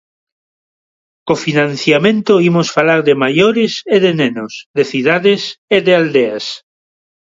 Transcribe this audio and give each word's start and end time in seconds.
Co 1.27 1.35
financiamento 1.45 2.33
imos 2.49 2.67
falar 2.75 3.01
de 3.07 3.15
maiores 3.23 3.71
e 3.95 3.97
de 4.03 4.11
nenos, 4.19 4.53
de 4.77 4.83
cidades 4.91 5.41
e 5.75 5.77
de 5.85 5.93
aldeas. 5.99 6.45